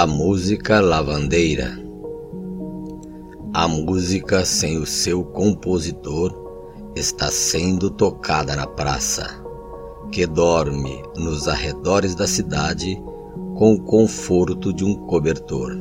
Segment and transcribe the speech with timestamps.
[0.00, 1.76] A música lavandeira.
[3.52, 6.32] A música sem o seu compositor
[6.94, 9.42] está sendo tocada na praça,
[10.12, 12.94] que dorme nos arredores da cidade
[13.56, 15.76] com o conforto de um cobertor.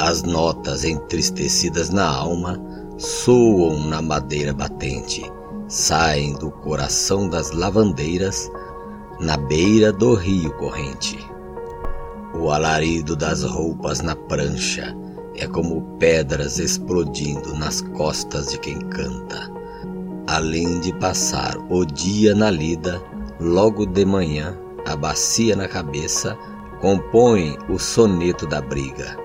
[0.00, 2.58] As notas entristecidas na alma
[2.96, 5.30] soam na madeira batente,
[5.68, 8.50] saem do coração das lavandeiras
[9.20, 11.35] na beira do rio corrente.
[12.38, 14.94] O alarido das roupas na prancha
[15.36, 19.50] é como pedras explodindo nas costas de quem canta.
[20.26, 23.02] Além de passar o dia na lida,
[23.40, 26.36] logo de manhã, a bacia na cabeça
[26.80, 29.16] compõe o soneto da briga.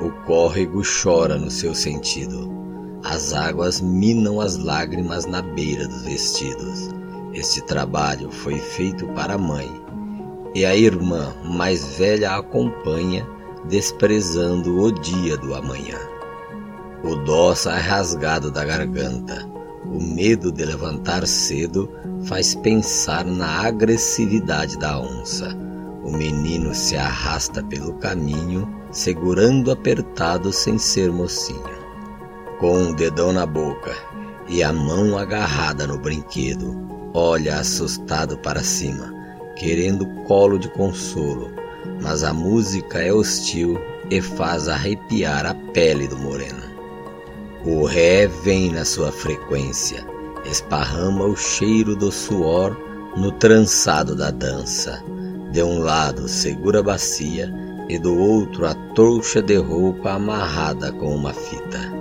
[0.00, 2.50] O córrego chora no seu sentido.
[3.04, 6.90] As águas minam as lágrimas na beira dos vestidos.
[7.34, 9.82] Este trabalho foi feito para a mãe
[10.54, 13.26] e a irmã mais velha acompanha,
[13.64, 15.98] desprezando o dia do amanhã.
[17.02, 19.50] O dó sai rasgado da garganta.
[19.84, 21.90] O medo de levantar cedo
[22.24, 25.56] faz pensar na agressividade da onça.
[26.04, 31.82] O menino se arrasta pelo caminho, segurando apertado sem ser mocinho.
[32.58, 33.92] Com um dedão na boca
[34.48, 36.76] e a mão agarrada no brinquedo,
[37.12, 39.21] olha assustado para cima
[39.62, 41.52] querendo colo de consolo,
[42.02, 43.78] mas a música é hostil
[44.10, 46.64] e faz arrepiar a pele do moreno.
[47.64, 50.04] O ré vem na sua frequência,
[50.44, 52.76] esparrama o cheiro do suor
[53.16, 55.00] no trançado da dança.
[55.52, 57.54] De um lado segura a bacia
[57.88, 61.92] e do outro a trouxa de roupa amarrada com uma fita.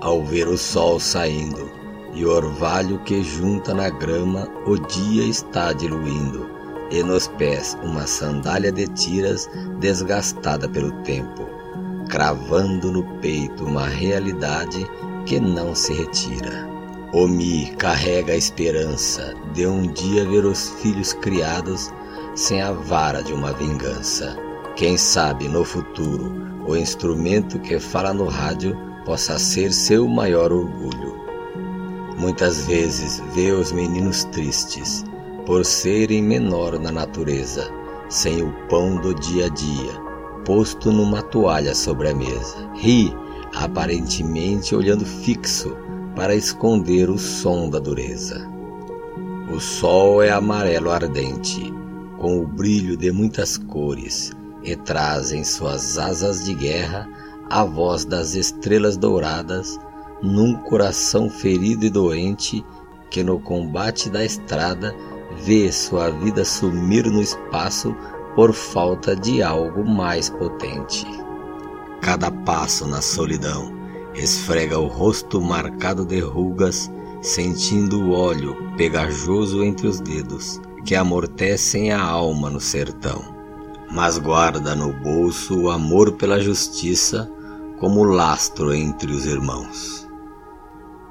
[0.00, 1.77] Ao ver o sol saindo,
[2.18, 6.50] e o orvalho que junta na grama o dia está diluindo,
[6.90, 11.46] e nos pés uma sandália de tiras desgastada pelo tempo,
[12.08, 14.84] cravando no peito uma realidade
[15.26, 16.68] que não se retira.
[17.12, 21.88] Omi carrega a esperança de um dia ver os filhos criados
[22.34, 24.36] sem a vara de uma vingança.
[24.74, 26.34] Quem sabe no futuro
[26.66, 31.27] o instrumento que fala no rádio possa ser seu maior orgulho.
[32.18, 35.04] Muitas vezes vê os meninos tristes
[35.46, 37.70] por serem menor na natureza,
[38.08, 39.92] sem o pão do dia a dia,
[40.44, 42.68] posto numa toalha sobre a mesa.
[42.74, 43.14] Ri,
[43.54, 45.76] aparentemente olhando fixo
[46.16, 48.50] para esconder o som da dureza.
[49.54, 51.72] O sol é amarelo ardente,
[52.18, 54.32] com o brilho de muitas cores,
[54.64, 57.08] e traz em suas asas de guerra
[57.48, 59.78] a voz das estrelas douradas
[60.22, 62.64] num coração ferido e doente
[63.10, 64.94] que no combate da estrada
[65.44, 67.94] vê sua vida sumir no espaço
[68.34, 71.06] por falta de algo mais potente.
[72.00, 73.72] Cada passo na solidão
[74.14, 76.90] esfrega o rosto marcado de rugas,
[77.20, 83.22] sentindo o óleo pegajoso entre os dedos que amortecem a alma no sertão.
[83.90, 87.30] Mas guarda no bolso o amor pela justiça
[87.78, 90.07] como lastro entre os irmãos.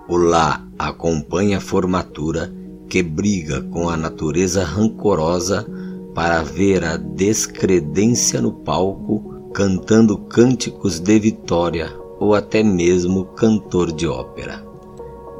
[0.10, 2.54] O lá acompanha a formatura
[2.88, 5.68] que briga com a natureza rancorosa
[6.16, 14.08] para ver a descredência no palco, cantando cânticos de vitória ou até mesmo cantor de
[14.08, 14.66] ópera.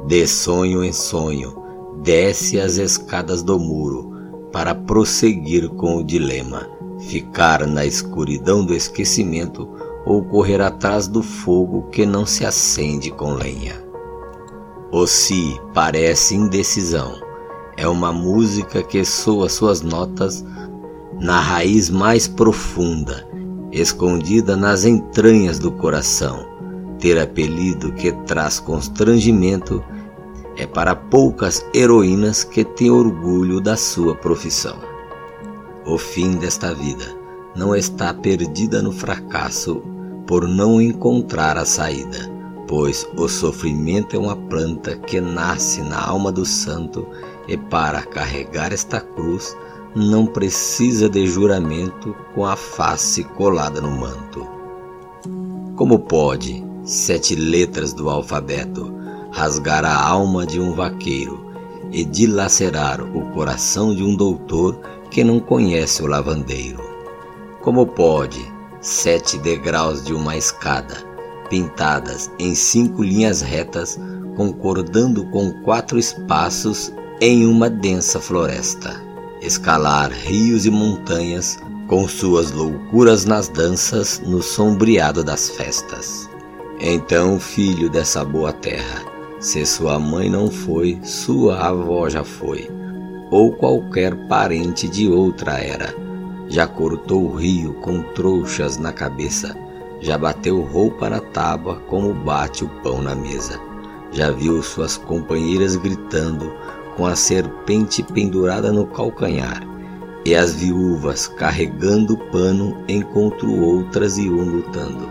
[0.06, 1.62] De sonho em sonho,
[2.02, 4.12] desce as escadas do muro
[4.52, 6.68] para prosseguir com o dilema:
[7.00, 9.66] ficar na escuridão do esquecimento
[10.04, 13.87] ou correr atrás do fogo que não se acende com lenha.
[15.00, 17.20] O si parece indecisão.
[17.76, 20.44] É uma música que soa suas notas
[21.20, 23.24] na raiz mais profunda,
[23.70, 26.44] escondida nas entranhas do coração.
[26.98, 29.84] Ter apelido que traz constrangimento
[30.56, 34.78] é para poucas heroínas que têm orgulho da sua profissão.
[35.86, 37.16] O fim desta vida
[37.54, 39.80] não está perdida no fracasso
[40.26, 42.36] por não encontrar a saída
[42.68, 47.08] pois o sofrimento é uma planta que nasce na alma do santo
[47.48, 49.56] e para carregar esta cruz
[49.96, 54.46] não precisa de juramento com a face colada no manto.
[55.74, 58.94] Como pode sete letras do alfabeto
[59.32, 61.46] rasgar a alma de um vaqueiro
[61.90, 64.78] e dilacerar o coração de um doutor
[65.10, 66.82] que não conhece o lavandeiro?
[67.62, 68.44] Como pode
[68.80, 71.07] sete degraus de uma escada
[71.48, 73.98] pintadas em cinco linhas retas,
[74.36, 79.02] concordando com quatro espaços em uma densa floresta.
[79.42, 81.58] Escalar rios e montanhas
[81.88, 86.28] com suas loucuras nas danças no sombreado das festas.
[86.80, 89.02] Então, filho dessa boa terra,
[89.40, 92.68] se sua mãe não foi, sua avó já foi,
[93.30, 95.94] ou qualquer parente de outra era.
[96.48, 99.56] Já cortou o rio com trouxas na cabeça,
[100.00, 103.60] já bateu roupa na tábua como bate o pão na mesa.
[104.12, 106.52] Já viu suas companheiras gritando
[106.96, 109.62] com a serpente pendurada no calcanhar
[110.24, 115.08] e as viúvas carregando o pano encontro outras e um lutando.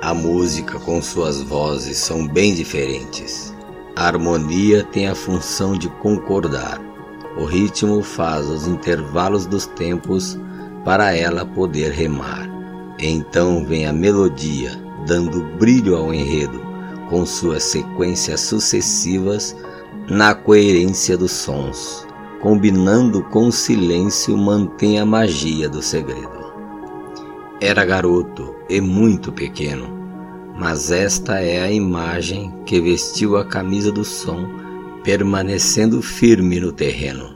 [0.00, 3.54] A música com suas vozes são bem diferentes.
[3.94, 6.80] A harmonia tem a função de concordar.
[7.36, 10.38] O ritmo faz os intervalos dos tempos
[10.84, 12.51] para ela poder remar.
[13.02, 14.70] Então vem a melodia,
[15.06, 16.62] dando brilho ao enredo,
[17.10, 19.54] com suas sequências sucessivas
[20.08, 22.06] na coerência dos sons
[22.42, 26.42] combinando com o silêncio, mantém a magia do segredo.
[27.60, 29.86] Era garoto e muito pequeno,
[30.58, 34.44] mas esta é a imagem que vestiu a camisa do som,
[35.04, 37.32] permanecendo firme no terreno.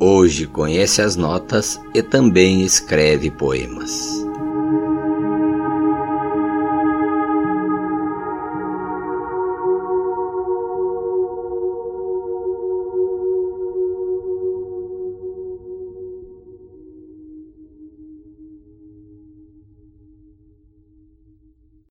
[0.00, 4.27] Hoje conhece as notas e também escreve poemas.